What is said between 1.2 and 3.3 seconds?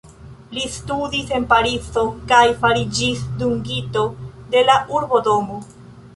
en Parizo kaj fariĝis